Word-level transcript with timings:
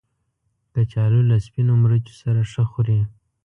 کچالو 0.73 1.21
له 1.29 1.37
سپینو 1.45 1.73
مرچو 1.83 2.13
سره 2.21 2.41
ښه 2.51 2.63
خوري 2.71 2.99